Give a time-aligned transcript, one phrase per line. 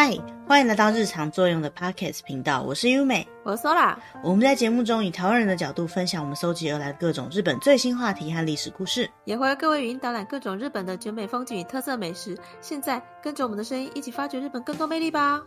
[0.00, 3.96] 嗨，欢迎来到日常作用的 Podcast 频道，我是优美，我是 Sola。
[4.22, 12.38] 我们在节目中以台湾人的角度分享我们搜集而来的各种日本最新话题和历史故事，也会为各位语音导览各种日本的绝美风景与特色美食。
[12.60, 15.42] 现在跟着我们的声音一起发掘日本更多魅力吧。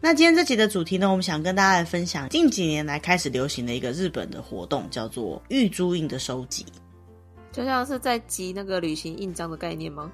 [0.00, 6.66] 那今天这集的主题呢，我们想跟大家来分享近几年来开始流行的一个日本的活动，叫做玉珠印的收集，
[7.52, 10.10] 就像是在集那个旅行印章的概念吗？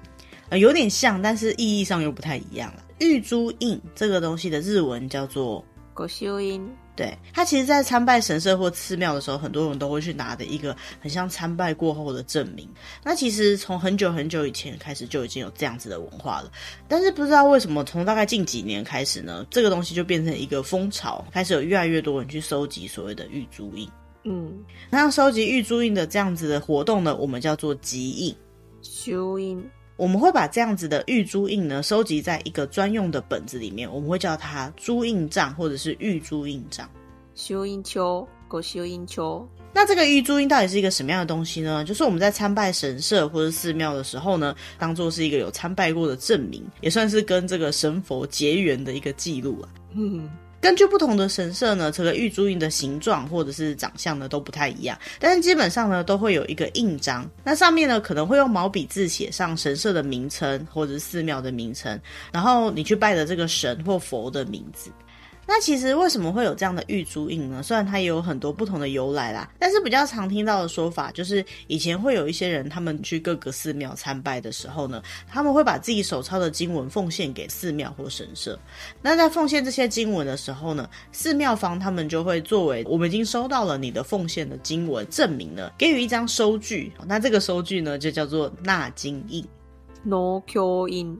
[0.49, 2.83] 呃，有点像，但是意义上又不太一样了。
[3.01, 5.65] 御朱印这个东西的日文叫做
[5.97, 12.69] 御朱印，对，它其实，在参拜神社或寺庙的时候，很多人都会去拿的一个很像参拜过后的证明。
[13.03, 16.51] 那其实从很久很久以前开始就已经有这样子的文化了，
[16.87, 23.89] 但是不知道为什么，从大概近几年开始呢，这个东西就变成一个风潮，开始有越来越多人去收集所谓的玉珠印。
[24.25, 28.35] 嗯，那收集玉珠印的这样子的活动呢，我们叫做集印。
[28.83, 29.63] 修印。
[30.01, 36.89] 我们会把这样子的玉珠印呢，收集在一个专用的本子里面，我们会叫它珠印账或者是玉珠印账。
[37.35, 39.47] 修印丘，狗修印丘。
[39.71, 41.85] 那这个玉珠印到底是一个什么样的东西呢？
[41.85, 49.69] 就是我们在参拜神社或者寺庙的时候呢，当做是一个有参拜过的证明，也算是跟这个神佛结缘的一个记录啊。
[49.93, 50.27] 嗯。
[50.61, 61.99] 根据不同的神社呢，这个玉珠印的形状或者是长相呢都不太一样，但是基本上呢都会有一个印章，那上面呢可能会用毛笔字写上神社的名称或者是寺庙的名称，
[62.31, 64.91] 然后你去拜的这个神或佛的名字。
[65.53, 67.61] 那其实为什么会有这样的御朱印呢？
[67.61, 78.57] 虽然它也有很多不同的由来啦，但是比较常听到的说法就是，以前会有一些人他们去各个寺庙参拜的时候呢，他们会把自己手抄的经文奉献给寺庙或神社。
[79.01, 86.93] 那在奉献这些经文的时候呢，寺庙方他们就会作为我们已经收到了你的奉献的经文证明呢，给予一张收据。
[87.05, 89.45] 那这个收据呢，就叫做纳金印。
[90.05, 90.17] 纳
[90.47, 91.19] 金印。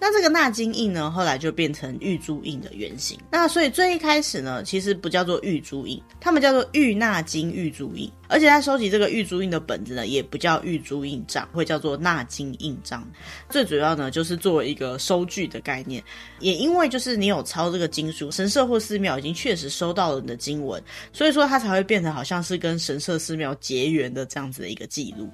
[0.00, 3.18] 那这个纳金印呢，后来就变成玉珠印的原型。
[3.30, 8.10] 那所以最一开始呢，其实不叫做玉珠印，他们叫做玉纳金玉珠印。
[8.30, 13.02] 而且他收集这个玉珠印的本子呢，也不叫玉珠印章，会叫做纳金印章。
[13.48, 16.04] 最主要呢，就是作为一个收据的概念。
[16.40, 25.26] 也因为就是你有抄这个经书，神社或寺庙已经确实收到了你的经文，所以说它才会变成好像是跟神社寺庙结缘的这样子的一个记录。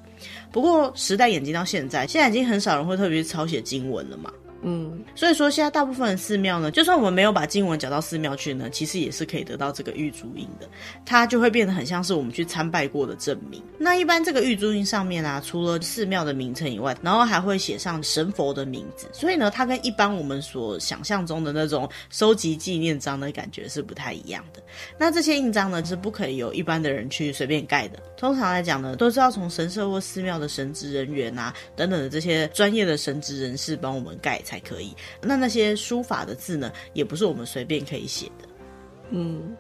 [0.53, 4.33] 不过时代演进到现在，现在已经很少人会特别抄写经文了嘛。
[4.67, 10.67] 嗯，所以说现在大部分的寺庙呢，就算我们没有把经文讲到寺庙去呢，其实也是可以得到这个玉珠印的，
[11.05, 13.63] 它就会变得很像是我们去参拜过的证明。
[13.79, 24.63] 那一般这个玉珠印上面啊，除了寺庙的名称以外，然后还会写上神佛的名字，所以呢，它跟一般我们所想象中的那种收集纪念章的感觉是不太一样的。
[24.97, 34.54] 那这些印章呢，是不可以由一般的人去随便盖的，通常来讲呢，都是要从神社或寺庙的神职人员啊等等的这些专业的神职人士帮我们盖才。
[34.55, 34.95] 才可以。
[35.21, 38.49] 那那些书法的字呢，也不是我们随便可以写的。
[39.11, 39.55] 嗯，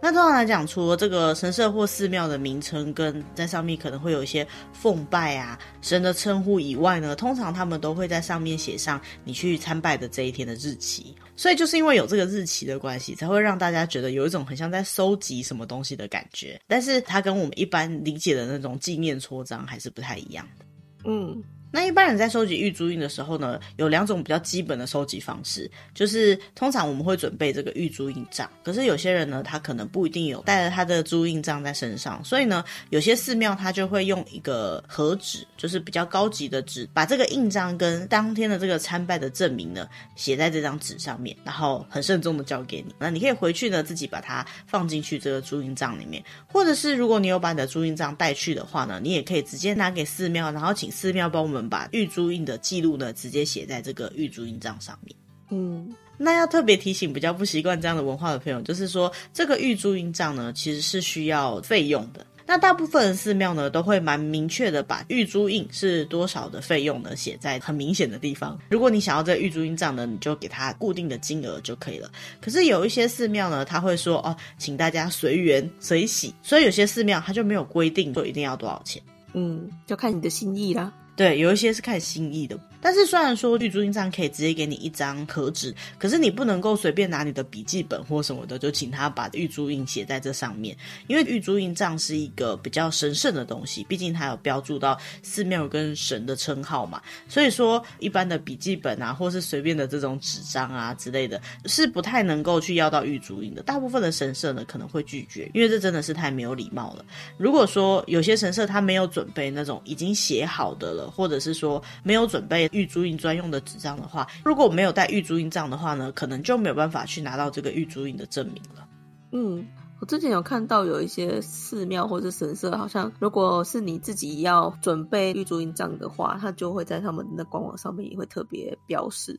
[0.00, 11.14] 那通常来讲，除了这个神社或寺庙的名称跟在上面可能会有一些奉拜啊神的称呼以外呢，通常他们都会在上面写上你去参拜的这一天的日期。
[11.36, 16.60] 所以就是因为有这个日期的关系，才会让大家觉得有一种很像在收集什么东西的感觉。
[16.66, 20.64] 但是它跟我们一般理解的那种纪念戳章还是不太一样的。
[21.04, 21.42] 嗯。
[21.70, 42.92] 那一般人在收集玉珠印的时候呢，有两种比较基本的收集方式，就是通常我们会准备这个玉珠印章，可是有些人呢，他可能不一定有带着他的珠印章在身上，所以呢，有些寺庙他就会用一个盒纸，就是比较高级的纸，把这个印章跟当天的这个参拜的证明呢，写在这张纸上面，然后很慎重的交给你。
[42.98, 46.20] 那你可以回去呢，自己把它放进去这个珠印章里面，
[46.52, 51.59] 或者是如果你有把你的珠印章带去的话呢，你也可以直接拿给寺庙，然后请寺庙帮我们。
[51.68, 55.14] 把玉珠印的记录呢，直接写在这个玉珠印章上面。
[55.50, 62.24] 嗯，那要特别提醒比较不习惯这样的文化的朋友，就是说这个玉珠印章呢，其实是需要费用的。
[62.46, 68.58] 那大部分的寺庙呢，都会蛮明确的把玉珠印是多少的费用呢，写在很明显的地方。
[68.70, 72.10] 如果你想要这个御朱印章呢，你就给他固定的金额就可以了。
[72.40, 79.00] 可是有一些寺庙呢，他会说哦，请大家随缘随喜，所以有些寺庙他就没有规定说一定要多少钱。
[79.32, 80.92] 嗯，就看你的心意啦。
[81.16, 82.58] 对，有一些是看心意的。
[82.80, 97.02] 但是虽然说玉珠印帐可以直接给你一张盒纸，可是你不能够随便拿你的笔记本或什么的，就请他把玉珠印写在这上面，因为玉珠印帐是一个比较神圣的东西，毕竟它有标注到寺庙跟神的称号嘛。
[97.28, 103.62] 所以说，一般的笔记本啊，或是随便的这种纸张啊之类的，是不太能够去要到御朱印的。
[103.62, 107.04] 大部分的神社呢，可能会拒绝，因为这真的是太没有礼貌了。
[107.36, 118.86] 如果说有些神社他没有准备那种已经写好的了，或者是说没有准备玉珠印专用的纸张的话，如果没有带玉珠印章的话呢，可能就没有办法去拿到这个玉珠印的证明了。
[119.32, 119.66] 嗯。
[120.00, 129.38] 我之前有看到有一些寺庙或者神社，好像如果是你自己要准备玉珠印章的话，它就会在他们的官网上面也会特别标示。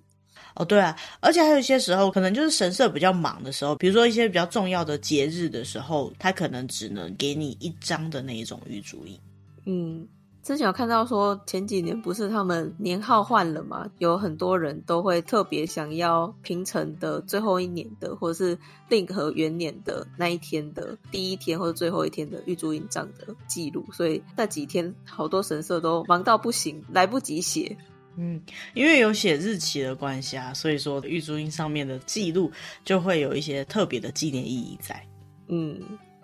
[0.54, 9.20] 哦，对啊，而且还有一些时候，可能就是神社比较忙的时候，比如说一些比较重要的节日的时候，它可能只能给你一张的那一种玉珠印。
[9.66, 10.08] 嗯。
[10.44, 13.88] 之前有看到说，前几年不是他们年号换了吗？
[14.00, 18.58] 有很多人都会特别想要平成的最后一年的，或者是
[18.90, 27.78] 令和元年的那一天的第一天或者最后一天的玉珠印章的记录，所以那几天好多神社都忙到不行，来不及写。
[28.18, 28.42] 嗯，
[28.74, 32.52] 因为有写日期的关系啊，所以说玉珠印上面的记录
[32.84, 35.08] 就会有一些特别的纪念意义在。
[35.50, 35.80] 嗯。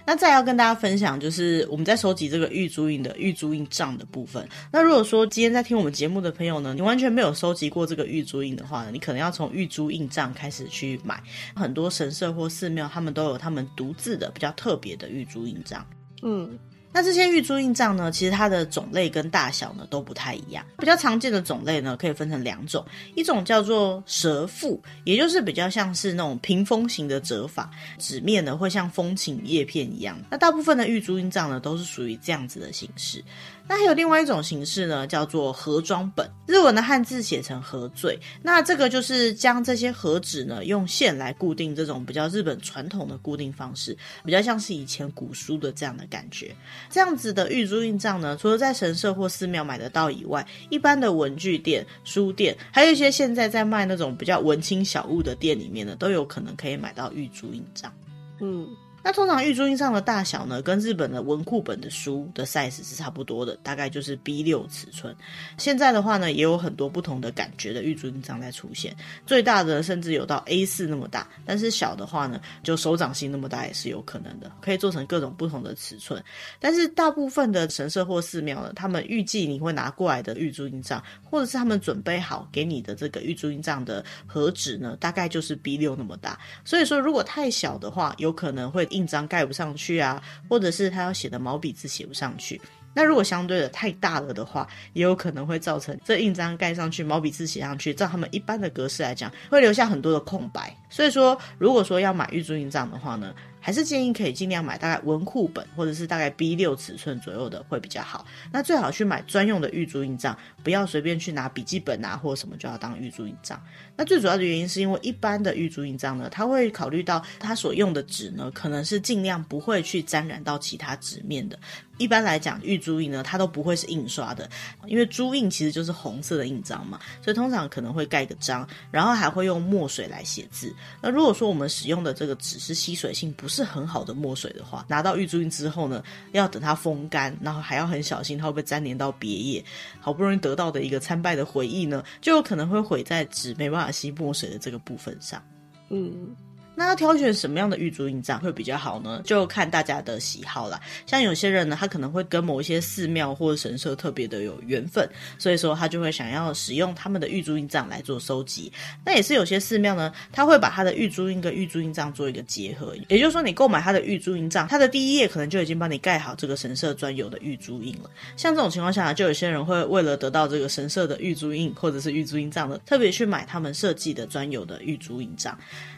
[0.07, 4.47] 那再要跟大家分享，就是我们在收集这个玉珠印的玉珠印账的部分。
[4.71, 11.21] 那如果说今天在听我们节目的朋友呢，你完全没有收集过这个玉珠印的话呢，你可能要从玉珠印账开始去买。
[11.53, 15.85] 很多神社或寺庙，他们都有他们独自的比较特别的玉珠印账。
[16.23, 16.57] 嗯。
[16.97, 20.65] 那这些玉珠印章呢，其实它的种类跟大小呢都不太一样。
[20.79, 22.83] 比较常见的种类呢，可以分成两种，
[23.13, 30.17] 一种叫做蛇腹，也就是比较像是那种屏风型的折法，纸面呢会像风琴叶片一样。
[30.31, 33.23] 那大部分的玉珠印章呢，都是属于这样子的形式。
[33.69, 38.17] 那还有另外一种形式呢，叫做盒装本，日文的汉字写成盒最。
[38.41, 46.55] 那这个就是将这些盒纸呢，用线来固定，这种比较日本传统的固定方式，比较像是以前古书的这样的感觉。
[46.89, 57.93] 这样子的玉珠印章呢，除了在神社或寺庙买得到以外，一般的文具店、书店，还有一些现在在卖那种比较文青小物的店里面呢，都有可能可以买到玉珠印章。
[58.39, 58.67] 嗯。
[59.07, 65.15] 那通常玉珠印账的大小呢，跟日本的文库本的书的 size 是差不多的，大概就是 B 六尺寸。
[65.57, 68.93] 现在的话呢，也有很多不同的感觉的玉珠印章在出现，
[69.25, 76.21] 最大的甚至有到 A 四那么大，但是小的话呢，就手掌心那么大也是有可能的，可以做成各种不同的尺寸。
[76.59, 86.37] 但是大部分的神社或寺庙呢，他们预计你会拿过来的玉珠印章，或者是他们准备好给你的这个玉珠印章的盒纸呢，大概就是 B 六那么大。
[86.65, 88.85] 所以说，如果太小的话，有可能会。
[88.97, 92.59] 印章盖不上去啊，或者是他要写的毛笔字写不上去。
[92.93, 100.75] 那如果相对的太大了的话，也有可能会造成这印章盖上去，毛笔字写上去，照他们一般的格式来讲，会留下很多的空白。
[100.89, 108.25] 所以说，如果说要买玉珠印章的话呢，还是建议可以尽量买大概文库本或者是大概 B 六尺寸左右的会比较好。
[108.51, 113.61] 那最好去买专用的玉珠印章，不要随便去拿笔记本啊或什么就要当玉珠印章。
[113.95, 121.59] 那最主要的原因是因为一般的玉珠印章呢，它会考虑到它所用的纸呢，可能是尽量不会去沾染到其他纸面的。
[121.97, 124.49] 一般来讲，玉珠印呢，它都不会是印刷的，
[124.85, 130.73] 因为珠印其实就是红色的印章嘛，所以通常可能会盖个章，然后还会用墨水来写字。
[131.01, 139.63] 那如果说我们使用的这个纸是吸水性不是很好的墨水的话，拿到玉珠印之后呢，要等它风干，然后还要很小心它会不会粘连到别页。
[139.99, 145.41] 好不容易得到的一个参拜的回忆呢，就有可能会毁在纸没办法吸墨水的这个部分上。
[145.89, 146.35] 嗯。
[146.79, 149.19] 那要挑选什么样的玉珠印章会比较好呢？
[149.25, 150.79] 就看大家的喜好啦。
[151.07, 155.09] 像有些人呢，他可能会跟某一些寺庙或者神社特别的有缘分，
[155.39, 158.71] 所以说他就会想要使用他们的玉珠印章来做收集。
[159.03, 168.09] 那也是有些寺庙呢，他会把他的玉珠印跟玉珠印章做一个结合，也就是说，你购买他的玉珠印章，他的第一页可能就已经帮你盖好这个神社专有的玉珠印了。
[168.35, 175.57] 像这种情况下，就有些人会为了得到这个神社的玉珠印或者是玉珠印章的，特别去买他们设计的专有的玉珠印章。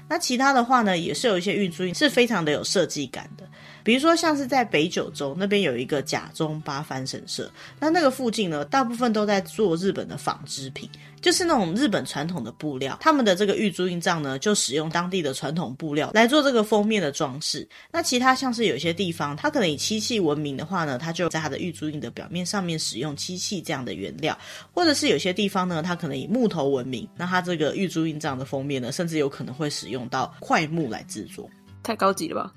[0.10, 3.48] 那其他的话呢，也是有一些运珠是非常的有设计感的。
[3.82, 7.50] 比如说，像是在北九州那边有一个甲中八幡神社，
[7.80, 10.90] 那那个附近呢，大部分都在做日本的纺织品，
[11.22, 12.98] 就是那种日本传统的布料。
[13.02, 17.68] 他们的这个玉珠印章呢，就使用当地的传统布料来做这个封面的装饰。
[17.92, 24.38] 那其他像是有些地方，它可能以漆器闻名的话呢，它就在它的玉珠印的表面上面使用漆器这样的原料，
[24.74, 31.50] 或者是有些地方呢，它可能以木头闻名，那它这个玉珠印章的封面呢，甚至有可能会使用到块木来制作。
[31.82, 32.54] 太高级了吧？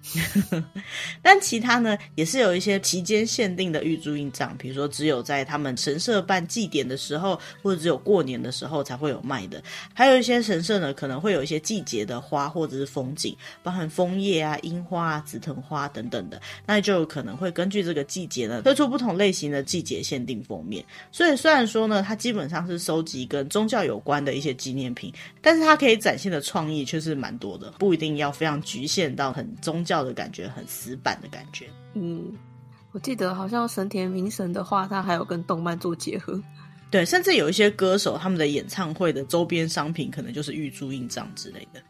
[1.23, 9.63] 但其他呢，也是有一些期间限定的玉珠印章，比如说只有在他们神社办祭典的时候，或者只有过年的时候才会有卖的。
[9.95, 20.85] 还有一些神社呢，可能会有一些季节的花或者是风景，包含枫叶啊、樱花啊、紫藤花等等的，那就有可能会根据这个季节呢，推出不同类型的季节限定封面。
[21.11, 31.69] 所以虽然说呢，它基本上是收集跟宗教有关的一些纪念品，但是它可以展现的创意却是蛮多的，不一定要非常局限到很宗教的感觉，很死板的感觉。
[31.95, 32.33] 嗯，
[32.93, 36.41] 我记得好像神田明神的话，他还有跟动漫做结合。
[36.91, 41.81] 对，甚至有一些歌手他们的演唱会的周边商品可能就是玉珠印章之类的。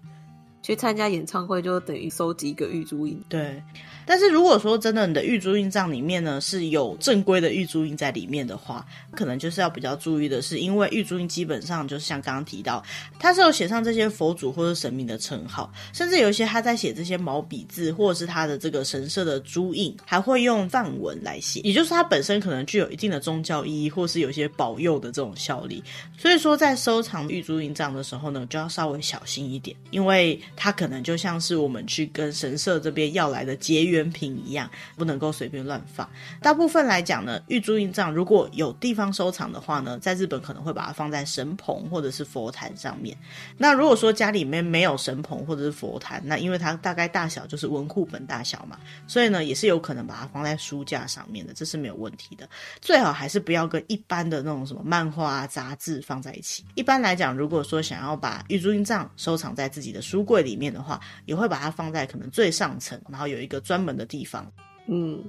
[0.62, 3.20] 去参加演唱会就等于收集一个玉珠印。
[3.28, 3.60] 对。
[4.06, 12.82] 但是如果说真的你的玉珠印章里面呢是有正规的玉珠印在里面的话，可能就是要比较注意的是，因为玉珠印基本上就是像刚刚提到，
[13.18, 25.82] 它是有写上这些佛祖或者神明的称号，甚至有一些他在写这些毛笔字或者是他的这个神社的珠印，还会用梵文来写，也就是它本身可能具有一定的宗教意义，或是有一些保佑的这种效力。
[26.18, 33.91] 所以说在收藏玉珠印章的时候呢，就要稍微小心一点，因为它可能就像是我们去跟神社这边要来的结缘。
[33.92, 36.08] 原品一样，不能够随便乱放。
[36.40, 43.16] 大部分来讲呢，玉珠印账如果有地方收藏的话呢，在日本可能会把它放在神棚或者是佛坛上面。
[43.56, 52.48] 那如果说家里面没有神棚或者是佛坛，那因为它大概大小就是文库本大小嘛，所以呢也是有可能把它放在书架上面的，这是没有问题的。
[52.80, 56.64] 最好还是不要跟一般的那种什么漫画、杂志放在一起。
[56.74, 64.50] 一般来讲，如果说想要把玉珠印账收藏在自己的书柜里面的话，也会把它放在可能最上层，然后有一个专门的地方，
[64.86, 65.22] 嗯，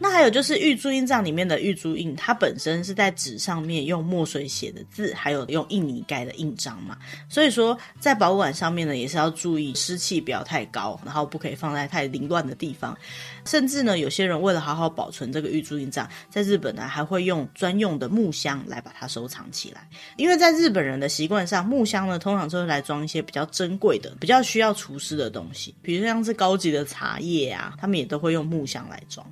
[0.00, 6.96] 那还有就是玉珠印章里面的玉珠印，它本身是在纸上面用墨水写的字，还有用印泥盖的印章嘛，
[7.28, 12.96] 所以说在保管上面呢，也是要注意湿气不要太高，然后不可以放在太凌乱的地方，
[13.44, 29.26] 甚至呢，有些人为了好好保存这个玉珠印章，在日本呢还会用专用的木箱来把它收藏起来，因为在日本人的习惯上，木箱呢通常就是来装一些比较珍贵的、比较需要除湿的东西，比如像是高级的茶叶啊，他们也都会用木箱来装。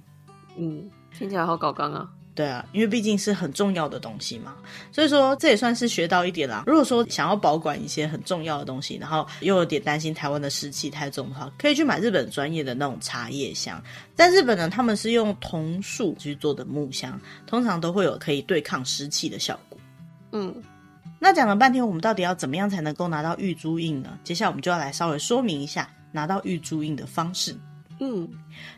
[0.57, 2.09] 嗯，听起来好搞刚啊。
[2.35, 4.55] 对啊，因为毕竟是很重要的东西嘛，
[4.93, 6.65] 所以说这也算是学到一点啦。
[6.67, 13.83] 如果说想要保管一些很重要的东西，然后又有点担心台湾的湿气太重的话，可以去买日本专业的那种茶叶箱。
[14.15, 19.79] 在日本呢，他们是用桐树去做的木箱，通常都会有可以对抗湿气的效果。
[20.33, 20.55] 嗯，
[21.19, 24.19] 那讲了半天，我们到底要怎么样才能够拿到玉珠印呢？
[24.23, 27.57] 接下来我们就要来稍微说明一下拿到玉珠印的方式。
[27.99, 28.29] 嗯，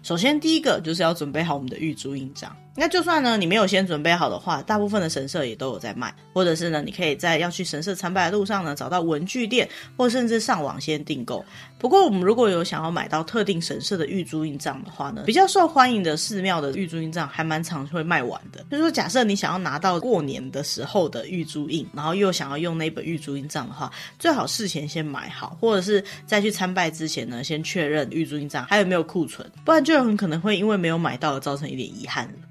[0.02, 2.54] 首先第一个就是要准备好我们的玉珠印章。
[2.74, 11.44] 那就算呢，你没有先准备好的话，大部分的神社也都有在卖，或者是呢，你可以在要去神社参拜的路上呢，找到文具店，或甚至上网先订购。
[11.76, 18.64] 不过，我们如果有想要买到特定神社的玉珠印章的话呢，比较受欢迎的寺庙的玉珠印章还蛮常会卖完的。
[18.70, 32.28] 就是说，假设你想要拿到过年的时候的玉珠印，然后又想要用那本玉珠印章的话，最好事前先买好，或者是在去参拜之前呢，先确认玉珠印章还有没有库存，不然就很可能会因为没有买到而造成一点遗憾。
[32.28, 32.42] 嗯，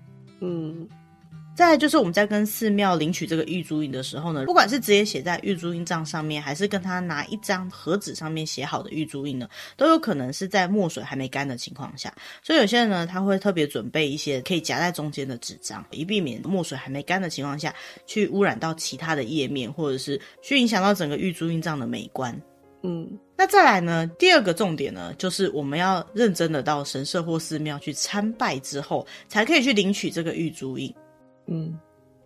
[1.57, 12.13] 再来就是我们在跟寺庙领取这个玉珠印的时候呢，不管是直接写在玉珠印账上面，还是跟他拿一张盒子上面写好的玉珠印呢，都有可能是在墨水还没干的情况下。
[12.43, 17.73] 所以有些人呢，他会特别准备一些可以夹在中间的纸张，以避免墨水还没干的情况下
[18.05, 22.39] 去污染到其他的页面，或者是去影响到整个玉珠印账的美观。
[22.83, 24.05] 嗯，那再来呢？
[24.19, 30.93] 第二个重点呢，就是我们要认真的到神社或寺庙去参拜之后，才可以去领取这个玉珠印。
[31.47, 31.77] 嗯。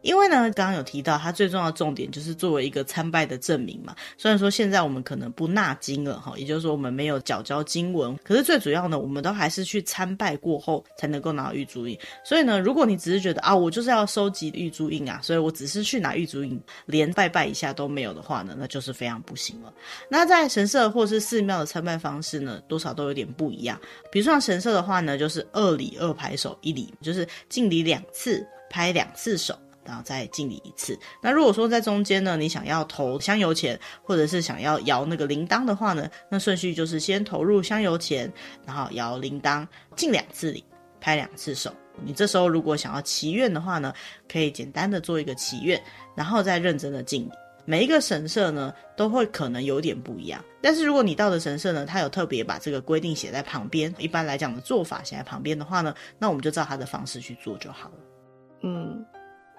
[0.03, 3.95] 因为呢，刚刚有提到，它最重要的重点就是作为一个参拜的证明嘛。
[4.17, 11.95] 虽然说现在我们可能不纳经了哈，也就是说我们没有缴交经文，可是最主要呢，我们都还是去参拜过后才能够拿到玉珠印。
[12.25, 19.71] 所以呢，如果你只是觉得啊，我就是要收集玉珠印啊，所以我只是去拿玉珠印，连拜拜一下都没有的话呢，那就是非常不行了。
[20.09, 23.79] 那在神社或是寺庙的参拜方式呢，多少都有点不一样。
[24.11, 29.53] 比如说像神社的话呢，就是二礼二拍手一礼，就是敬礼两次，拍两次手。
[29.83, 30.97] 然后再敬礼一次。
[31.23, 38.31] 那如果说在中间呢，你想要投香油钱，或者是想要摇那个铃铛的话呢，那顺序就是先投入香油钱，
[38.63, 40.63] 然后摇铃铛，敬两次礼，
[40.99, 41.73] 拍两次手。
[42.05, 43.91] 你这时候如果想要祈愿的话呢，
[44.31, 45.81] 可以简单的做一个祈愿，
[46.15, 47.31] 然后再认真的敬礼。
[47.65, 50.45] 每一个神社呢，都会可能有点不一样。
[50.61, 57.95] 但是如果你到的神社呢，它有特别把这个规定写在旁边，一般来讲的做法写在旁边的话呢，那我们就照它的方式去做就好了。
[58.63, 59.05] 嗯。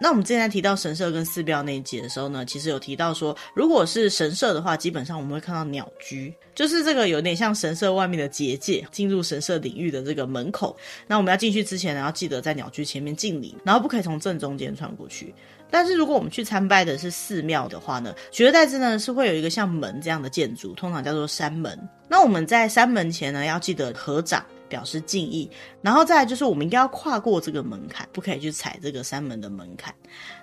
[0.01, 10.77] 那我们之前在提到神社跟寺庙那一集的时候呢，其实有提到说，如果是神社的话，基本上我们会看到鸟居，就是这个有点像神社外面的结界，进入神社领域的这个门口。
[11.07, 15.33] 那我们要进去之前呢，要记得在鸟居前面敬礼，然后不可以从正中间穿过去。
[15.71, 21.79] 但是如果我们去参拜的是寺庙的话呢，取而代之呢是会有一个像门这样的建筑，通常叫做山门。
[22.09, 24.45] 那我们在山门前呢，要记得合掌。
[24.73, 25.51] 表示敬意。
[25.83, 29.95] 然后再来就是我们应该要跨过这个门槛，不可以去踩这个山门的门槛。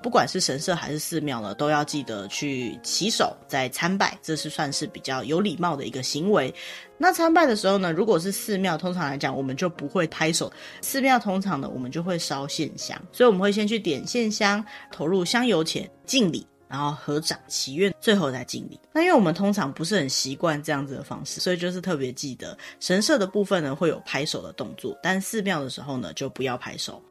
[0.03, 6.53] 不管是神社还是寺庙呢，都要记得去洗手再参拜，这是算是比较有礼貌的一个行为。
[7.00, 10.51] 那参拜的时候呢，如果是寺庙，通常来讲我们就不会拍手。
[10.81, 16.45] 寺庙通常呢，我们就会烧线香，所以我们会先去点线香，投入香油钱，敬礼。
[16.69, 18.79] 然后合掌祈愿，最后再敬礼。
[18.93, 27.01] 那因为我们通常不是很习惯这样子的方式，所以就是特别记得神社的部分呢会有拍手的动作，但寺庙的时候呢就不要拍手。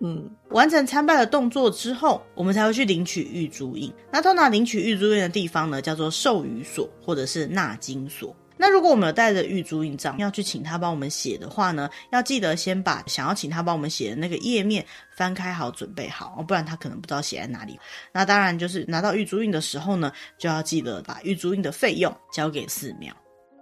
[0.00, 3.92] 嗯，完成参拜的动作之后，我们才会去领取玉珠印。
[4.10, 8.34] 那通常领取玉珠印的地方呢叫做授予所或者是纳金所。
[8.56, 14.84] 那如果我们有带着玉珠印章要去请他帮我们写的话呢，要记得先把想要请他帮我们写的那个页面
[15.16, 17.78] 翻开好，准备好，不然他可能不知道写在哪里。
[18.12, 23.14] 那当然就是拿到玉珠印的时候呢，就要记得把玉珠印的费用交给寺庙。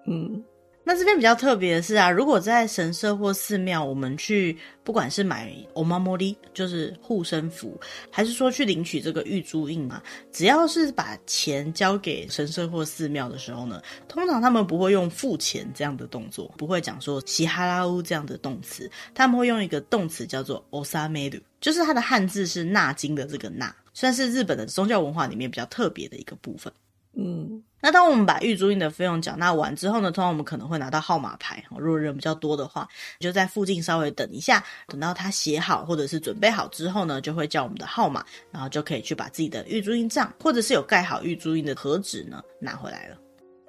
[0.06, 0.42] 嗯。
[0.87, 7.75] 那这边比较特别的是啊，如果在神社或寺庙，我们去不管是买おまもり，就是护身符，
[8.11, 9.99] 还是说去领取这个玉珠印嘛，
[10.31, 26.71] 只要是把钱交给神社或寺庙的时候呢，通常他们不会用付钱这样的动作，不会讲说支払う这样的动词，他们会用一个动词叫做纳める，就是它的汉字是纳金的这个纳，算是日本的宗教文化里面比较特别的一个部分。
[27.16, 27.62] 嗯。
[27.82, 31.64] 那当我们把预租印的费用缴纳完之后呢，通常我们可能会拿到号码牌。
[31.78, 32.86] 如果人比较多的话，
[33.18, 43.16] 就在附近稍微等一下，等到他写好或者是准备好之后呢，就会叫我们的号码，然后就可以去把自己的预租印账或者是有盖好预租印的盒纸呢拿回来了。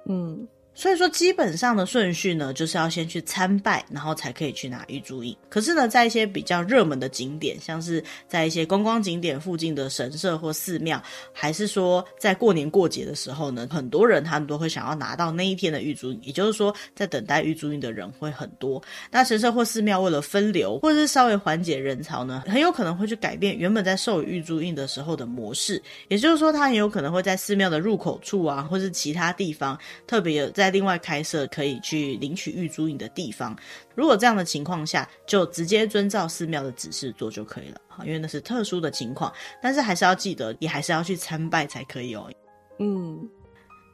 [0.06, 0.46] 嗯。
[0.74, 5.36] 所以说，基本上的顺序呢，就是要先去参拜，然后才可以去拿玉珠印。
[5.48, 11.00] 可是呢，在一些比较热门的景点，像是在一些观光景点附近的神社或寺庙，
[11.32, 16.18] 还是说在过年过节的时候呢，很多人他们都会想要拿到那一天的玉珠印。
[16.22, 18.82] 也就是说，在等待玉珠印的人会很多。
[19.10, 25.80] 那神社或寺庙为了分流，或者是稍微缓解人潮呢，很有可能会去改变原本在授予玉珠印的时候的模式。
[26.08, 30.72] 也就是说，他很有可能会在寺庙的入口处啊，或是其他地方特别有 在。
[30.72, 33.54] 另外开设可以去领取玉珠印的地方，
[33.94, 42.32] 如果这样的情况下，就直接遵照寺庙的指示做就可以了，因为那是特殊的情况，但是还是要记得，也还是要去参拜才可以哦。
[42.78, 43.28] 嗯。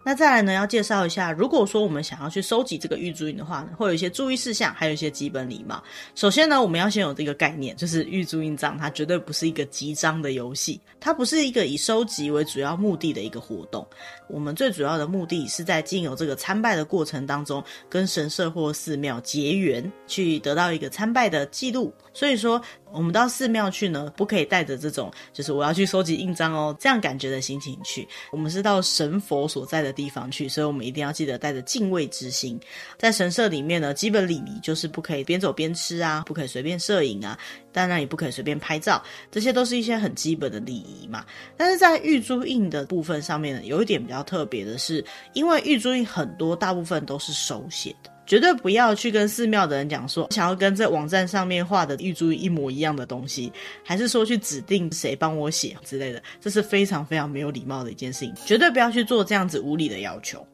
[0.08, 5.84] 那再来呢，要介绍一下，如果说我们想要去收集这个玉珠印的话呢，会有一些注意事项，还有一些基本礼貌。
[6.14, 13.86] 首先呢，我们要先有这个概念，就是玉珠印章它绝对不是一个集章的游戏，它不是一个以收集为主要目的的一个活动。
[14.30, 21.92] 我们最主要的目的是在经由这个参拜的过程当中，跟神社或寺庙结缘，去得到一个参拜的记录。
[22.14, 22.60] 所以说，
[22.92, 28.08] 我们到寺庙去呢，不可以带着这种就是我要去收集印章哦这样感觉的心情去。
[28.32, 32.58] 我们是到神佛所在的地方去，所以我们一定要记得带着敬畏之心。
[32.96, 37.36] 在神社里面呢，基本礼仪就是不可以边走边吃啊，不可以随便摄影啊，
[37.72, 41.26] 当然也不可以随便拍照，这些都是一些很基本的礼仪嘛。
[41.56, 48.10] 但是在玉珠印的部分上面呢，有一点比较特别的是，因为玉珠印很多大部分都是手写的。
[48.28, 53.50] 绝对不要去跟寺庙的人讲说想要跟这网站上面画的玉珠印一模一样的东西，
[53.82, 60.46] 还是说去指定谁帮我写之类的，这是非常非常没有礼貌的一件事情，绝对不要去做这样子无理的要求。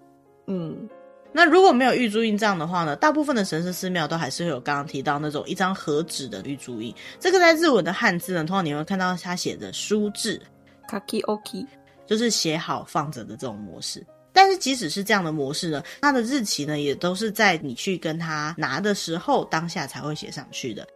[0.46, 0.88] 嗯，
[1.32, 10.40] 那如果没有玉珠印帐的话呢，大部分的神社寺庙都还是会有刚刚提到那种一张和纸的玉珠印，这个在日文的汉字呢，通常你会看到它写的书字
[10.88, 11.66] kakioki，
[12.06, 14.06] 就是写好放着的这种模式。
[14.34, 20.86] 但是即使是这样的模式呢，它的日期呢，也都是在你去跟他拿的时候当下才会写上去的。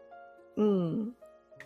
[0.59, 1.15] 嗯。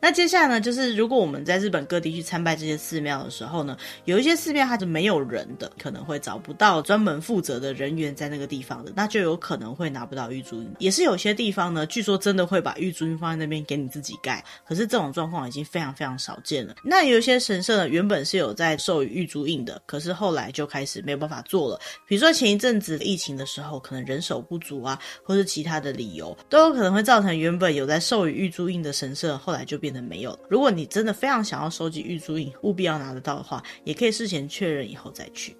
[0.05, 10.69] 那接下来呢，就是如果我们在日本各地去参拜这些寺庙的时候呢，有一些寺庙它是没有人的，可能会找不到专门负责的人员在那个地方的，那就有可能会拿不到玉珠印。
[10.81, 16.75] 也是有些地方呢，据说真的会把玉珠印放在那边给你自己盖，可是这种状况已经非常非常少见了。
[16.83, 21.79] 那有一些神社呢，原本是有在授予玉珠印的，可是后来就开始没有办法做了。
[22.09, 29.92] 比如说前一阵子疫情的时候，可能人手不足啊，或是其他的理由，都有可能会造成原本有在授予玉珠印的神社后来就变。
[30.01, 30.39] 没有。
[30.49, 35.57] 如果你真的非常想要收集玉珠印，务必要拿得到的话，也可以事前确认以后再去。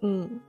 [0.00, 0.40] 嗯，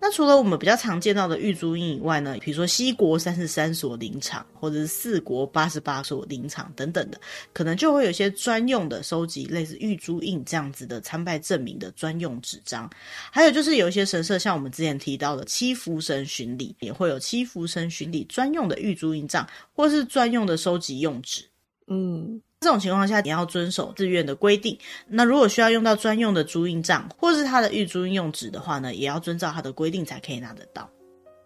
[0.00, 7.20] 那除了我们比较常见到的玉珠印以外呢，比如说西国三十三所林场，或者是四国八十八所林场等等的，
[7.52, 12.88] 可能就会有一些专用的收集类似玉珠印这样子的参拜证明的专用纸张。
[13.30, 21.42] 还有就是有一些神社，像我们之前提到的七福神巡礼，也会有七福神巡礼专用的玉珠印章，或是专用的收集用纸。
[21.86, 22.40] 嗯。
[22.60, 24.78] 这种情况下，你要遵守寺院的规定。
[25.06, 30.88] 那如果需要用到专用的珠印帐，或是它的玉珠印用纸的话呢，也要遵照它的规定才可以拿得到。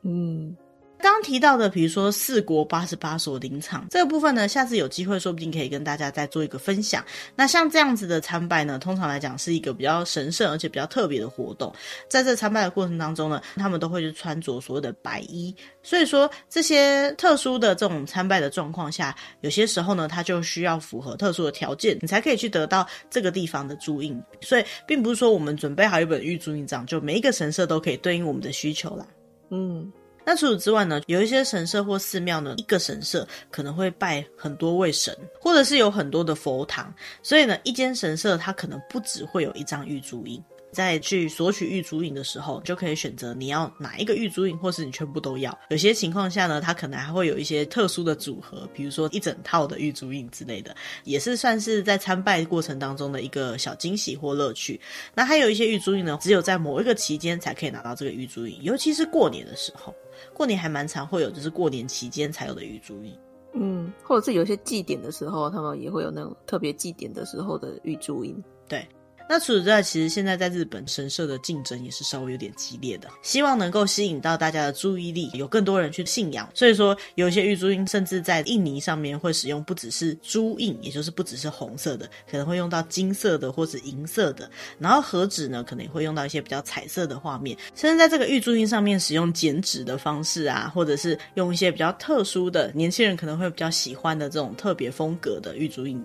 [0.02, 0.56] 嗯。
[1.00, 7.04] 刚提到的，比如说四国八十八所林场这个部分呢，下次有机会说不定可以跟大家再做一个分享。
[7.34, 11.72] 那像这样子的参拜呢，通常来讲是一个比较神圣而且比较特别的活动。
[12.08, 15.54] 在这参拜的过程当中呢，他们都会去穿着所谓的白衣。
[15.82, 24.20] 所以说这些特殊的这种参拜的状况下，有些时候呢，它就需要符合特殊的条件，你才可以去得到这个地方的朱印。
[24.40, 29.06] 所以并不是说我们准备好一本御朱印帐，就每一个神社都可以对应我们的需求啦。
[29.50, 29.90] 嗯。
[30.24, 40.42] 那除此之外呢，有一些神社或寺庙呢，一个神社可能会拜很多位神，或者是有很多的佛堂，所以呢，一间神社它可能不只会有一张玉珠印。
[40.72, 45.56] 在去索取御朱印的时候，就可以选择你要哪一个御朱印，或是你全部都要。
[45.68, 54.80] 有些情况下呢，它可能还会有一些特殊的组合，比如说一整套的御朱印之类的，也是算是在参拜过程当中的一个小惊喜或乐趣。
[55.14, 59.94] 那还有一些御朱印呢，只有在某一个期间才可以拿到这个御朱印，尤其是过年的时候，
[60.32, 63.12] 过年还蛮常会有，就是过年期间才有的御朱印。
[63.54, 68.40] 嗯，或者是有些祭典的时候，他们也会有那种特别祭典的时候的玉珠印。
[68.68, 68.86] 对。
[69.32, 76.50] 那除此之外，其实现在在日本神社的竞争也是稍微有点激烈的，希望能够吸引到大家的注意力，有更多人去信仰。
[76.52, 84.50] 所以说，有一些玉珠印甚至在印泥上面会使用不只是珠印，也就是不只是红色的，可能会用到金色的或是银色的。
[84.80, 96.04] 然后和纸呢，可能也会用到一些比较彩色的画面，甚至在这个玉珠印上面使用剪纸的方式啊，或者是用一些比较特殊的年轻人可能会比较喜欢的这种特别风格的玉珠印。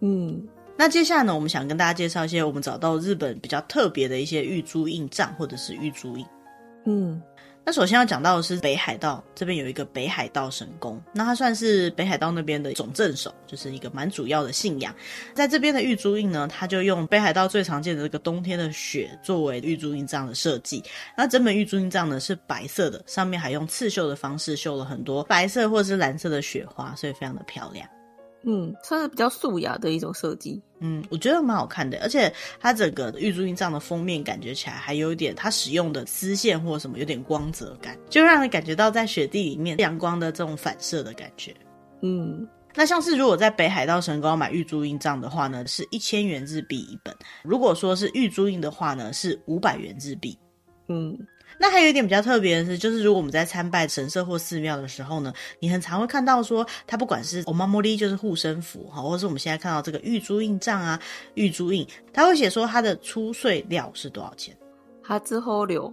[0.00, 0.46] 嗯。
[0.80, 6.24] 那接下来呢，我们想跟大家介绍一些我们找到日本比较特别的一些玉珠印章或者是玉珠印。
[6.84, 7.20] 嗯，
[7.64, 14.94] 那首先要讲到的是北海道这边有一个北海道神宫，那它算是北海道那边的总镇守，就是一个蛮主要的信仰。
[15.34, 20.80] 在这边的玉珠印呢，它就用北海道最常见的这个冬天的雪作为玉珠印章的设计。
[21.16, 27.84] 那整本玉珠印章呢是白色的，上面还用刺绣的方式绣了很多白色或者是蓝色的雪花，所以非常的漂亮。
[28.42, 30.62] 嗯，算是比较素雅的一种设计。
[30.80, 41.52] 嗯，我觉得蛮好看的，而且它整个玉珠印帐的封面感觉起来还有一点它使用的丝线或什么有点光泽感，就让人感觉到在雪地里面阳光的这种反射的感觉。
[42.02, 42.46] 嗯，
[42.76, 50.38] 那像是如果在北海道神宫买玉珠印章的话呢，是一千元日币一本；如果说是玉珠印的话呢，是五百元日币。
[50.88, 51.18] 嗯。
[51.58, 61.00] 那还有一点比较特别的是，就是如果我们在参拜神社或寺庙的时候呢，你很常会看到说，它不管是お守り就是护身符哈，或是我们现在看到这个玉珠印章啊，
[61.34, 64.56] 玉珠印，他会写说它的出税料是多少钱？
[65.02, 65.92] 哈之后流。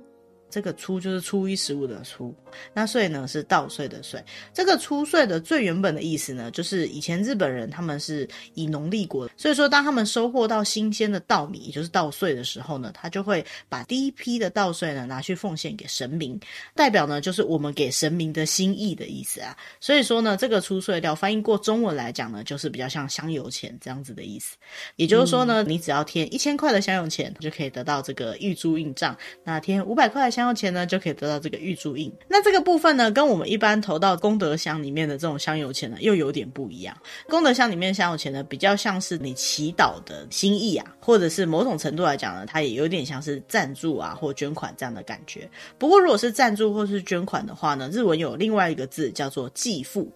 [0.49, 2.33] 这个初就是初一十五的初，
[2.73, 4.23] 那岁呢是稻穗的穗。
[4.53, 16.39] 这个初岁的最原本的意思呢，就是以前日本人他们是以农立国，所以说当他们收获到新鲜的稻米，也就是稻穗的时候呢，他就会把第一批的稻穗呢拿去奉献给神明，
[16.73, 19.55] 代表呢就是我们给神明的心意的意思啊。
[19.81, 24.55] 所以说呢，这个初岁料翻译过中文来讲呢，就是比较像香油钱这样子的意思。
[24.95, 30.55] 也就是说呢，嗯、你只要添一千块的香油钱，就可以得到这个玉珠印章；那添五百块香油。
[30.55, 32.09] 钱呢就可以得到这个御朱印。
[32.29, 36.95] 那这个部分呢，跟我们一般投到功德箱里面的这种香油钱呢，又有点不一样。
[37.27, 45.49] 功德箱里面的香油钱呢，比较像是你祈祷的心意啊，或者是某种程度来讲呢，它也有点像是赞助啊或捐款这样的感觉。
[45.77, 50.09] 不过如果是赞助或是捐款的话呢，日文有另外一个字叫做寄付。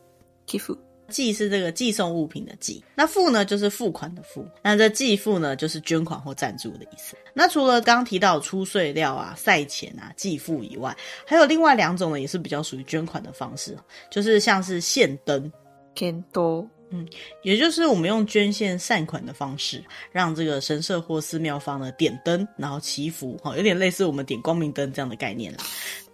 [0.45, 0.77] 寄付。
[1.09, 7.17] 寄是这个寄送物品的寄，那付呢就是付款的付，那这寄付呢就是捐款或赞助的意思。
[7.33, 10.95] 那除了刚刚提到出税料啊、赛钱啊、寄付以外，
[11.25, 13.77] 还有另外两种呢，也是比较属于捐款的方式，
[14.09, 15.51] 就是像是献灯，
[15.95, 17.07] 献灯，嗯，
[17.43, 25.59] 也就是我们用捐献善款的方式，让这个神社或寺庙方呢点灯，然后祈福，哈，有点类似我们点光明灯这样的概念啦。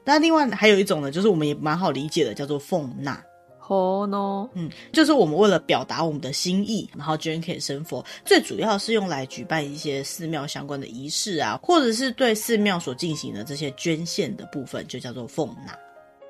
[0.04, 3.24] 那另外还有一种呢，就是我们也蛮好理解的，叫做奉纳。
[3.68, 15.78] 哦，no，嗯，就是我们为了表达我们的心意，然后捐给神佛，最主要是用来举办一些寺庙相关的仪式啊，或者是对寺庙所进行的这些捐献的部分，就叫做奉纳。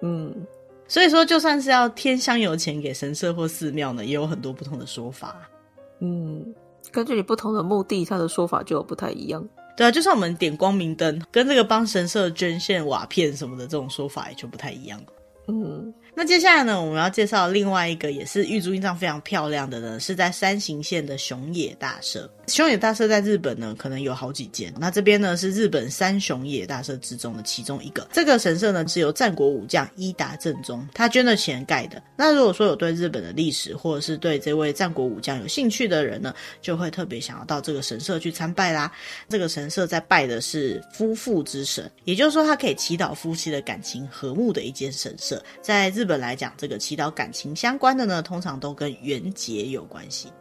[0.01, 0.33] 嗯，
[0.87, 5.35] 所以说就算是要添香油钱给神社或寺庙呢，也有很多不同的说法。
[5.99, 6.55] 嗯，
[6.91, 9.45] 根据你不同的目的，它的说法就不太一样。
[9.75, 15.03] 对啊，就像我们点光明灯，跟这个帮神社捐献瓦片什么的这种说法也就不太一样。
[15.47, 15.93] 嗯。
[16.17, 22.29] 那接下来呢，我们要介绍另外一个也是玉珠印章非常漂亮的呢，是在山形县的熊野大社。
[22.47, 24.73] 熊野大社在日本呢，可能有好几间。
[24.79, 28.07] 那这边呢，是日本三熊野大社之中的其中一个。
[28.13, 32.01] 这个神社呢，是由战国武将伊达政宗他捐了钱盖的。
[32.15, 38.89] 那如果说有对日本的历史或者是对这位战国武将有兴趣的人呢，就会特别想要到这个神社去参拜啦。
[39.27, 45.43] 这个神社在拜的是夫妇之神，也就是说，它可以祈祷夫妻的感情和睦的一间神社。
[45.61, 50.31] 在日本来讲，这个祈祷感情相关的呢，通常都跟缘节有关系。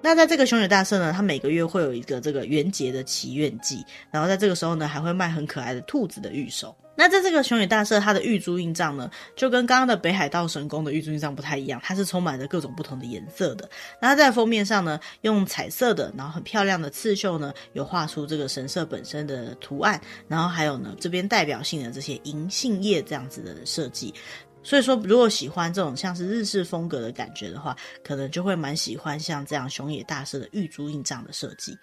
[0.00, 6.76] 那在这个熊野大社呢，它每个月会有一个这个缘节的祈愿祭，然后在这个时候呢，还会卖很可爱的兔子的御守。
[6.96, 13.68] 那在这个熊野大社，它的玉珠印章呢，就跟刚刚的北海道神宫的玉珠印章不太一样，它是充满着各种不同的颜色的。
[14.00, 24.14] 那它在封面上呢，用彩色的，然后很漂亮的刺绣呢，有画出这个神社本身的图案，然后还有呢，这边代表性的这些银杏叶这样子的设计。
[24.62, 31.76] 所以说，如果喜欢这种像是日式风格的感觉的话，可能就会蛮喜欢像这样熊野大社的玉珠印章的设计。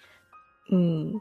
[0.72, 1.12] 嗯。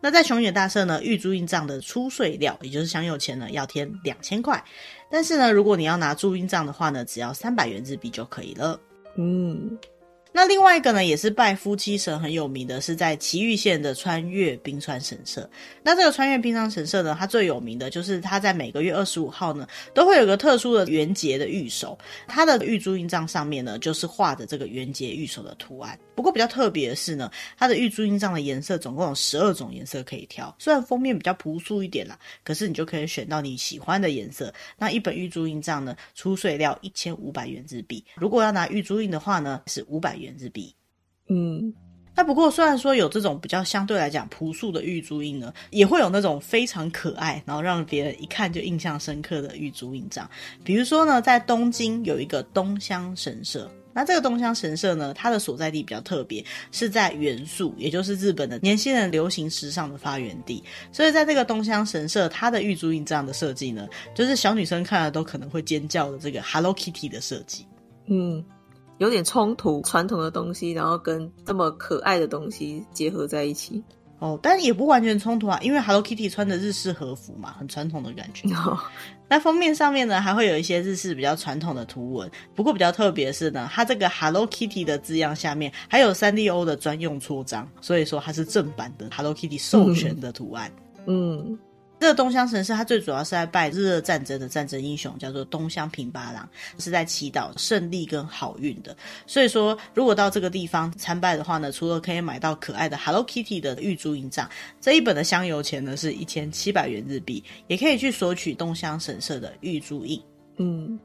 [0.00, 4.62] 那在熊野大社呢，玉珠印章的出税料，也就是香油钱呢，要添两千块。
[5.10, 8.80] 但是呢，如果你要拿珠印章的话呢，只要三百元日币就可以了。
[9.16, 9.78] 嗯。
[10.34, 15.48] 那另外一个呢，也是拜夫妻神很有名的，是在埼玉县的穿越冰川神社。
[15.82, 21.98] 那这个穿越冰川神社呢，它最有名的就是它在每个月二十五号呢，都会有个特殊的缘结的御守。
[22.26, 25.98] 它的玉珠印章上面呢，就是画着这个缘结御守的图案。
[26.14, 30.54] 不过比较特别的是呢，它的玉珠印章的颜色总共有十二种颜色可以挑。
[30.58, 34.52] 虽然封面比较朴素一点啦，可是你就可以选到你喜欢的颜色。
[34.78, 38.02] 那一本玉珠印章呢，出税料一千五百元日币。
[38.16, 40.32] 如果要拿玉珠印的话呢，是五百元。
[40.32, 40.74] 元日币，
[41.28, 41.74] 嗯，
[42.16, 50.26] 那不过虽然说有这种比较相对来讲朴素的玉珠印呢，也会有那种非常可爱，然后让别人一看就印象深刻的玉珠印章。
[50.64, 60.64] 比如说呢，在东京有一个东乡神社，那这个东乡神社呢，它的所在地比较特别，是在元素，也就是日本的年轻人流行时尚的发源地。
[60.92, 67.66] 所以在这个东乡神社，它的玉珠印章的设计呢，就是小女生看了都可能会尖叫的这个 Hello Kitty 的设计，
[68.06, 68.42] 嗯。
[69.02, 73.82] 有点冲突，传统的东西，然后跟这么可爱的东西结合在一起
[74.20, 78.48] 哦，但也不完全冲突啊，因为 Hello Kitty 穿的日式和服嘛，很传统的感觉。
[78.54, 78.78] 哦，
[79.28, 90.70] 那封面上面呢，还会有一些日式比较传统的图文，不过比较特别是呢，它这个 Hello Kitty 的字样下面还有 3DO 的专用戳章，所以说它是正版的 Hello Kitty 授权的图案。
[91.06, 91.38] 嗯。
[91.50, 91.58] 嗯
[92.02, 96.48] 这个东乡神社，它最主要是在拜日俄战争的战争英雄，叫做东乡平八郎，
[96.80, 98.96] 是在祈祷胜利跟好运的。
[99.24, 110.20] 所以说，如果到这个地方参拜的话呢，除了可以买到可爱的 Hello Kitty 的玉珠印章，这一本的香油钱呢是一千七百元日币，也可以去索取东乡神社的玉珠印。
[110.56, 110.98] 嗯。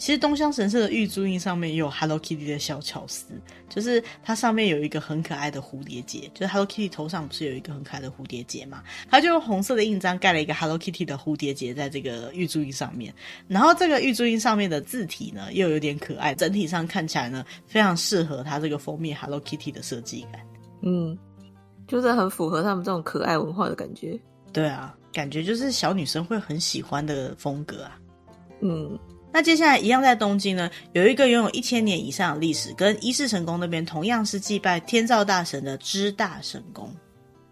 [0.00, 3.26] 其实东乡神社的玉珠印上面也有 Hello Kitty 的小巧思，
[3.68, 8.82] 就是它上面有一个很可爱的蝴蝶结，就是 Hello Kitty 头上不是有一个很可爱的蝴蝶结嘛？
[9.10, 13.14] 它就用红色的印章盖了一个 Hello Kitty 的蝴蝶结在这个玉珠印上面，
[13.46, 20.40] 然后这个玉珠印上面的字体呢又有点可爱，整体上看起来呢非常适合它这个封面 Hello Kitty 的设计感。
[20.80, 21.14] 嗯，
[21.86, 24.18] 就是很符合他们这种可爱文化的感觉。
[24.50, 28.00] 对啊，感觉就是小女生会很喜欢的风格啊。
[28.62, 28.98] 嗯。
[29.32, 36.92] 那接下来一样在东京呢，有一个拥有一千年以上的历史，跟伊势神宫那边同样是祭拜天照大神的知大神宫。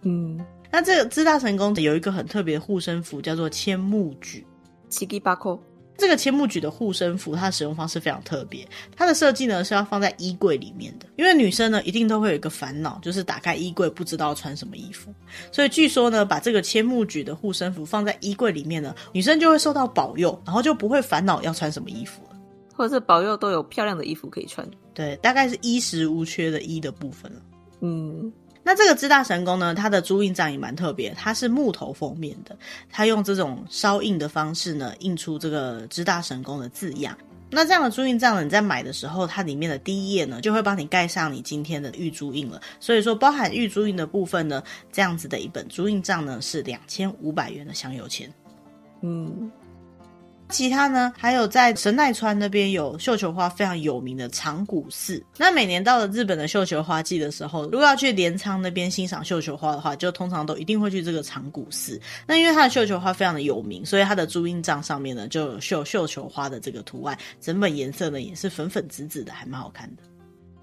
[0.03, 4.47] 嗯，那这个知大神宫有一个很特别的护身符，叫做千木举。
[4.89, 5.63] 七吉八扣。
[5.99, 8.67] 这个千木举的护身符，它的使用方式非常特别。
[8.97, 15.13] 它的设计呢是要放在衣柜里面的，因为女生呢一定都会有一个烦恼，就是打开衣柜不知道穿什么衣服。
[15.51, 22.39] 所以据说呢，把这个千木举的护身符放在衣柜里面呢，女生就会受到保佑，然后就不会烦恼要穿什么衣服了，
[22.75, 24.65] 或者是保佑都有漂亮的衣服可以穿。
[24.95, 27.41] 对，大概是衣食无缺的衣的部分了。
[27.81, 28.33] 嗯。
[28.69, 32.55] 那这个知大神宫呢，它的珠印章也蛮特别，它是木头封面的，
[32.91, 37.17] 它用这种烧印的方式呢，印出这个知大神宫的字样。
[37.51, 42.61] 那这样的珠印章呢，你在买的时候，它里面的第一页呢，就会帮你盖上你今天的玉珠印了。
[42.79, 48.31] 所以说，包含玉珠印的部分呢，这样子的一本珠印章呢，是两千五百元的香油钱。
[49.01, 49.51] 嗯。
[50.49, 55.23] 其他呢，还有在神奈川那边有绣球花非常有名的长谷寺。
[55.37, 62.01] 那每年到了日本的绣球花季的时候，如果要去镰仓那边欣赏绣球花的话，就通常都一定会去这个长谷寺。
[62.27, 70.03] 那因为它的绣球花非常的有名，所以它的珠印帐上面呢就有绣绣球花的这个图案，整本颜色呢也是粉粉紫紫的，还蛮好看的。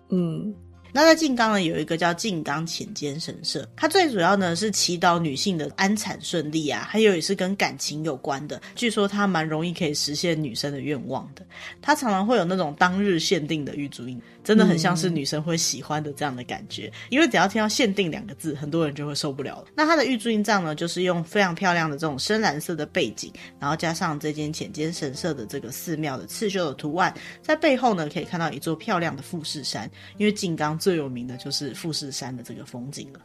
[0.10, 0.54] 嗯。
[0.96, 8.62] 那在静冈呢，有一个叫静冈浅间神社，它最主要呢是祈祷女性的安产顺利啊，还有也是跟感情有关的。
[8.76, 11.46] 据说它蛮容易可以实现女生的愿望的。
[11.82, 16.86] 它常常会有那种当日限定的玉足印，真的很像是女生会喜欢的这样的感觉。
[16.86, 19.68] 嗯、因为只要听到“限定”两个字，很多人就会受不了了。
[19.76, 33.20] 那它的玉珠印章呢，就是用非常漂亮的这种深蓝色的背景，然后加上这间浅间神社的这个寺庙的刺绣的图案，在背后呢可以看到一座漂亮的富士山，因为静冈最有名的就是富士山的这个风景了。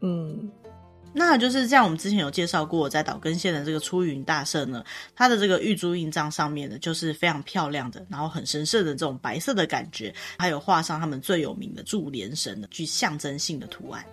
[0.00, 0.50] 嗯，
[1.14, 1.82] 那就是像。
[1.84, 14.04] 我们之前有介绍过，在岛根县的这个出云大社呢，它的这个玉珠印章上面呢，就是非常漂亮的，然后很神圣的这种白色的感觉，还有画上他们最有名的柱连神的具象征性的图案。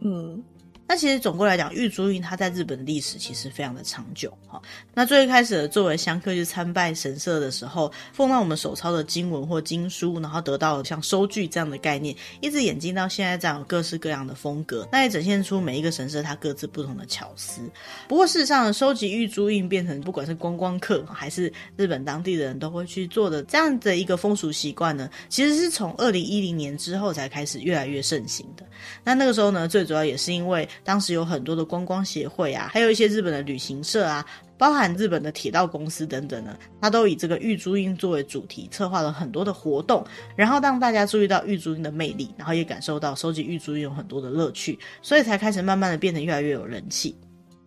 [0.00, 0.42] 嗯。
[0.88, 4.60] 那其实总归来讲，玉珠印它在日本历史其实非常的长久哈。
[4.94, 17.60] 那最开始的作为香客去参拜神社的时候，奉到我们手抄的经文或经书，然后得到像收据这样的概念，一直演进到现在这样各式各样的风格，那也展现出每一个神社它各自不同的巧思。
[18.08, 28.64] 不过事实上，收集玉珠印变成不管是观光客还是日本当地的人都会去做的这样的一个风俗习惯呢，其实是从二零一零年之后才开始越来越盛行的。
[29.04, 34.24] 那那个时候呢，最主要也是因为当时有很多的观光协会啊，还有一些日本的旅行社啊，
[34.56, 40.04] 包含日本的铁道公司等等呢，它都以这个玉珠印作为主题，策划了很多的活动，
[40.36, 47.16] 然后让大家注意到玉珠印的魅力，然后也感受到收集玉珠印有很多的乐趣，所以才开始慢慢的变得越来越有人气。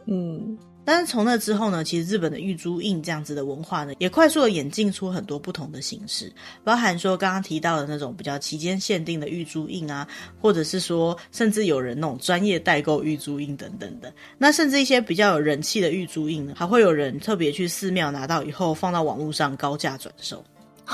[0.06, 0.58] 嗯。
[0.92, 6.30] 但是从那之后呢，其实日本的玉珠印这样子的文化呢，也快速的演进出很多不同的形式，
[6.66, 10.06] 包含说刚刚提到的那种比较期间限定的玉珠印啊，
[10.42, 14.14] 或者是说甚至有人那种专业代购玉珠印等等的。
[14.38, 20.44] 那甚至一些比较有人气的玉珠印呢，还会有人特别去寺庙拿到以后放到网络上高价转售，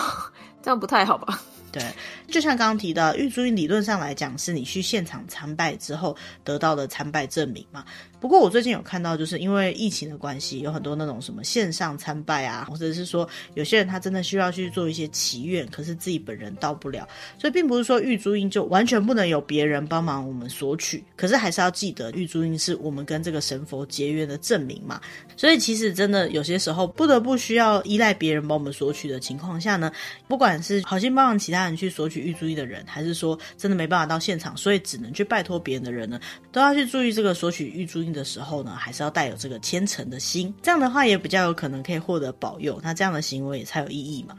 [0.61, 1.41] 这样不太好吧？
[1.69, 1.83] 对，
[2.29, 7.83] 就像刚刚提到，玉珠印理论上来讲，是你去现场参拜之后得到的参拜证明嘛。
[8.19, 24.99] 不过我最近有看到，就是因为疫情的关系，有很多那种什么线上参拜啊，或者是说有些人他真的需要去做一些祈愿，可是自己本人到不了，所以并不是说玉珠印就完全不能有别人帮忙我们索取，可是还是要记得玉珠印是我们跟这个神佛结缘的证明嘛。
[25.35, 29.91] 所以其实真的有些时候不得不需要依赖别人帮我们索取的情况下呢，
[30.27, 36.19] 不管是好心帮其他人去索取玉珠印的人，还是说真的没办法到现场，所以只能去拜托别人的人呢，
[36.51, 44.35] 都要去注意这个索取玉珠印的时候呢，还是要带有这个虔诚的心，这样的话也比较有可能可以获得保佑，那这样的行为也才有意义嘛。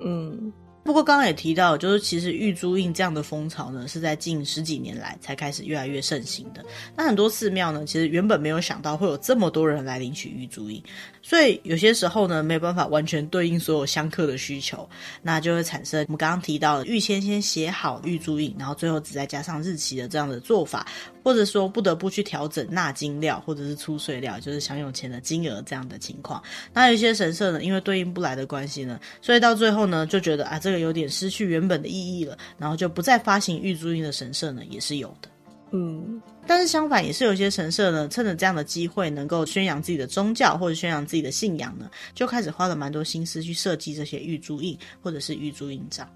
[0.00, 0.52] 嗯。
[0.84, 6.62] 不过刚刚也提到，就是其实玉珠印这样的风潮呢，是在近十几年来才开始越来越盛行的。
[6.94, 10.82] 那很多寺庙呢，其实原本没有想到会有这么多人来领取玉珠印，
[11.22, 14.86] 所以有些时候呢，没有办法完全对应所有香客的需求，
[15.22, 20.86] 那就会产生我们刚刚提到的预先先写好玉珠印，然后最后只再加上日期的这样的做法，
[21.24, 26.40] 或者说不得不去调整纳金料或者是出税料，就是享有钱的金额这样的情况。
[26.72, 30.84] 那有些神社呢，因为对应不来的关系呢，所以到最后呢，就觉得啊这个。
[30.84, 35.30] 有点失去原本的意义了，然后就不再发行玉珠印的神社呢，也是有的。
[35.70, 46.06] 嗯，但是相反，也是有些神社呢，趁着这样的机会，能够宣扬自己的宗教或者宣扬自己的信仰呢，就开始花了蛮多心思去设计这些玉珠印或者是玉珠印章。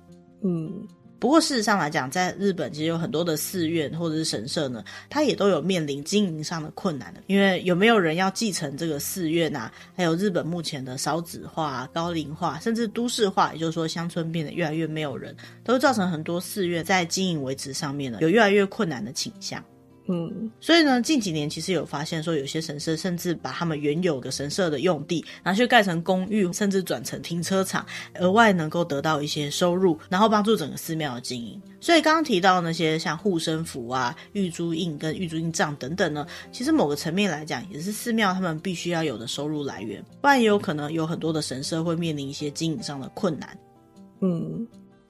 [0.45, 0.87] 嗯。
[1.19, 7.21] 不过事实上来讲，在日本其实有很多的寺院或者是神社呢，它也都有面临经营上的困难的。
[7.27, 9.73] 因为有没有人要继承这个寺院啊？
[9.97, 19.63] 还有日本目前的少子化、高龄化，甚至都市化，也就是说乡村变得越来越没有人，都造成很多寺院在经营维持上面呢，有越来越困难的倾向。
[20.11, 27.85] 嗯，所以呢，近几年其实有发现说，有些神社甚至把他们原有的神社的用地拿去盖成公寓，甚至转成停车场，
[28.19, 31.61] 额外能够得到一些收入，然后帮助整个寺庙的经营。
[31.79, 43.59] 所以刚刚提到那些像护身符啊、玉珠印跟玉珠印帐等等呢，其实某个层面来讲，也是寺庙他们必须要有的收入来源，不然也有可能有很多的神社会面临一些经营上的困难。
[44.23, 44.67] 嗯。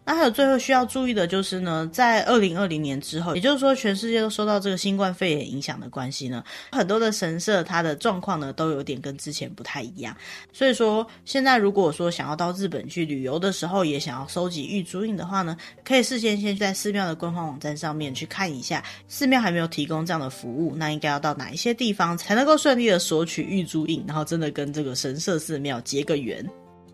[0.08, 6.42] 那还有最后需要注意的就是呢，在二零二零年之后，也就是说全世界都受到这个新冠肺炎影响的关系呢，
[6.72, 10.16] 很多的神社它的状况呢都有点跟之前不太一样。
[10.50, 26.42] 所以说现在如果说想要到日本去旅游的时候，也想要收集玉珠印的话呢，可以事先先在寺庙的官方网站上面去看一下，寺庙还没有提供这样的服务，那应该要到哪一些地方才能够顺利的索取玉珠印，然后真的跟这个神社寺庙结个缘。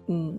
[0.08, 0.36] 嗯。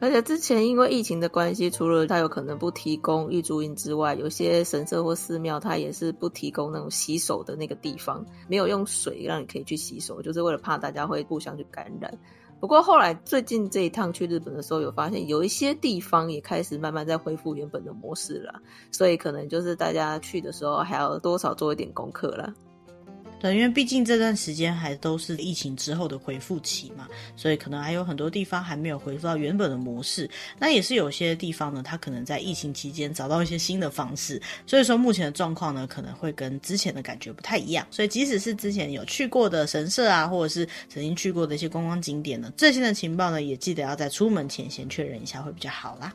[0.00, 12.18] 而且之前因为疫情的关系，除了它有可能不提供玉珠印之外，有些神社或寺庙它也是不提供那种洗手的那个地方，没有用水让你可以去洗手，就是为了怕大家会互相去感染。
[12.60, 22.52] 不过后来最近这一趟去日本的时候，有发现有一些地方也开始慢慢在恢复原本的模式了，所以可能就是大家去的时候还要多少做一点功课了。
[23.44, 30.26] 对，因为毕竟这段时间还都是疫情之后的恢复期嘛，所以可能还有很多地方还没有恢复到原本的模式。
[30.58, 37.86] 那也是有些地方呢，它可能在疫情期间找到一些新的方式，所以说目前的状况呢，可能会跟之前的感觉不太一样。
[37.90, 46.14] 所以即使是之前有去过的神社啊，或者是曾经去过的一些观光景点呢，最新的情报呢，也记得要在出门前先确认一下，会比较好啦。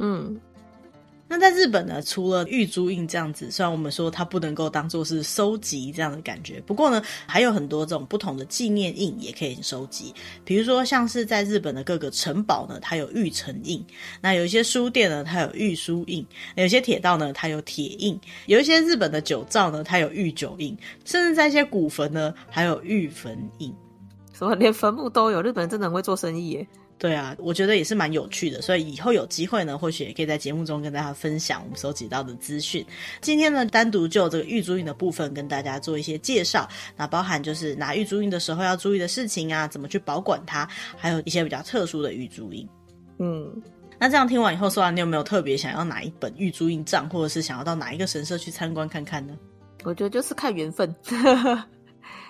[0.00, 0.38] 嗯。
[1.32, 10.12] 那在日本呢，除了玉珠印这样子，虽然我们说它不能够当做是收集这样的感觉，不过呢，还有很多这种不同的纪念印也可以收集。
[10.44, 13.80] 比如说，像是在日本的各个城堡呢，它有玉城印；
[14.20, 16.22] 那有一些书店呢，它有玉书印；
[16.54, 18.14] 有些铁道呢，它有铁印；
[18.44, 20.76] 有一些日本的酒造呢，它有御酒印；
[21.06, 23.74] 甚至在一些古坟呢，还有玉坟印。
[24.34, 25.40] 什么连坟墓都有？
[25.40, 26.68] 日本人真的很会做生意耶！
[27.02, 32.86] 对啊，我觉得也是蛮有趣的，所以以后有机会呢，或许也可以在节目中跟大家分享我们收集到的资讯。
[33.20, 40.64] 今天呢，单独就这个玉珠印的部分跟大家做一些介绍，那包含就是拿玉珠印的时候要注意的事情啊，怎么去保管它，
[40.96, 42.68] 还有一些比较特殊的玉珠印。
[43.18, 43.52] 嗯，
[43.98, 49.36] 那这样听完以后，说完你有没有特别想要哪一本玉珠印账，或者是想要到哪一个神社去参观看看呢？
[49.82, 50.94] 我觉得就是看缘分。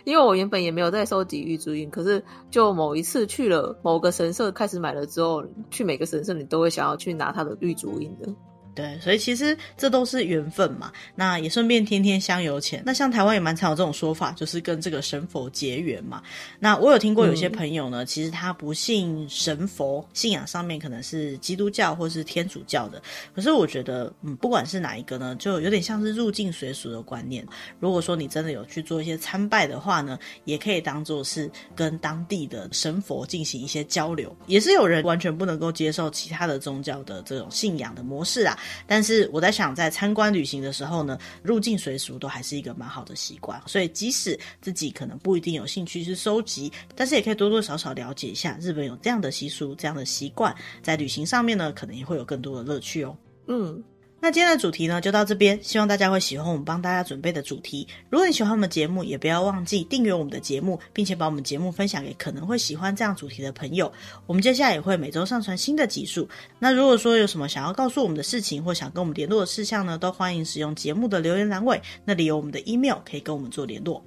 [0.05, 8.28] 因为我原本也没有在收集玉珠印，可是就某一次去了某个神社，开始买了之后，去每个神社你都会想要去拿他的玉珠印的。
[8.74, 10.90] 对，所以其实这都是缘分嘛。
[11.14, 12.82] 那也顺便天天香油钱。
[12.86, 16.22] 那像台湾也蛮常有这种说法，就是跟这个神佛结缘嘛。
[16.58, 23.02] 那我有听过有些朋友呢，嗯、其实他不信神佛，信仰上面可能是基督教或是天主教的。
[23.34, 27.46] 可是我觉得，嗯，不管是哪一个呢，就有点像是入境随俗的观念。
[27.78, 34.34] 如果说你真的有去做一些参拜的话呢，也可以当做是跟当地的神佛进行一些交流。
[34.46, 38.58] 也是有人完全不能够接受其他的宗教的这种信仰的模式啊。
[38.86, 43.60] 但是我在想，在参观旅行的时候呢，入境随俗都还是一个蛮好的习惯。
[43.66, 53.16] 所以即使自己可能不一定有兴趣去收集，但是也可以多多少少了解一下日本有这样的习俗、这样的习惯，在旅行上面呢，可能也会有更多的乐趣哦。
[53.46, 53.82] 嗯。
[54.24, 57.88] 那今天的主题呢，就到这边，希望大家会喜欢我们帮大家准备的主题。
[58.08, 63.92] 如果你喜欢我们节目，也不要忘记订阅我们的节目，并且把我们节目分享给可能会喜欢这样主题的朋友。
[64.28, 66.28] 我们接下来也会每周上传新的集数。
[66.60, 74.00] 那如果说有什么想要告诉我们的事情，或想跟我们联络的事项呢，都欢迎使用节目的留言栏位，那里有我们的 email 可以跟我们做联络。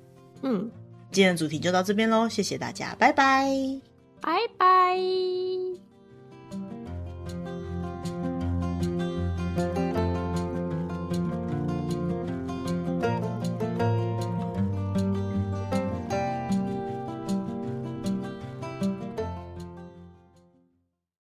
[0.44, 0.72] 嗯，
[1.12, 3.52] 今天的主题就到这边喽，谢谢大家，拜拜，
[4.22, 5.85] 拜拜。